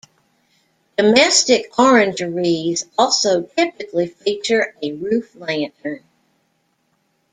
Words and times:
Domestic 0.97 1.71
orangeries 1.77 2.87
also 2.97 3.43
typically 3.43 4.07
feature 4.07 4.73
a 4.81 4.93
roof 4.93 5.35
lantern. 5.35 6.03